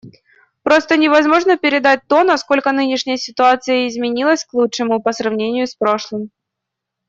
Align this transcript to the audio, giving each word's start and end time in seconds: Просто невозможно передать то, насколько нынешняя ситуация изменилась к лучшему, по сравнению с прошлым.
Просто 0.63 0.97
невозможно 0.97 1.59
передать 1.59 2.07
то, 2.07 2.23
насколько 2.23 2.71
нынешняя 2.71 3.17
ситуация 3.17 3.87
изменилась 3.87 4.43
к 4.43 4.53
лучшему, 4.55 4.99
по 4.99 5.11
сравнению 5.13 5.67
с 5.67 5.75
прошлым. 5.75 6.31